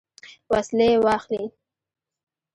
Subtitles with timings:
[0.51, 1.43] وسلې واخلي.